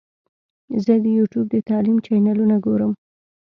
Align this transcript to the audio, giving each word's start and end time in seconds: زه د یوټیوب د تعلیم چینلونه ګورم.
زه 0.85 0.93
د 1.03 1.05
یوټیوب 1.17 1.45
د 1.51 1.55
تعلیم 1.69 1.97
چینلونه 2.05 2.55
ګورم. 2.65 2.91